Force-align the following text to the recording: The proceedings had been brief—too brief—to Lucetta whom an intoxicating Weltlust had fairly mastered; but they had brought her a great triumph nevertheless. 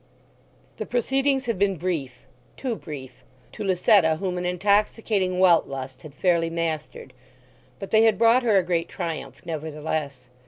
The 0.77 0.87
proceedings 0.87 1.45
had 1.45 1.59
been 1.59 1.75
brief—too 1.77 2.75
brief—to 2.77 3.63
Lucetta 3.63 4.15
whom 4.15 4.39
an 4.39 4.47
intoxicating 4.47 5.39
Weltlust 5.39 6.01
had 6.01 6.15
fairly 6.15 6.49
mastered; 6.49 7.13
but 7.77 7.91
they 7.91 8.01
had 8.01 8.17
brought 8.17 8.41
her 8.41 8.57
a 8.57 8.63
great 8.63 8.89
triumph 8.89 9.43
nevertheless. 9.45 10.29